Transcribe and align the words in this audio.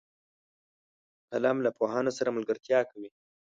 قلم 1.31 1.57
له 1.65 1.69
پوهانو 1.77 2.11
سره 2.17 2.29
ملګرتیا 2.37 2.79
کوي 2.91 3.09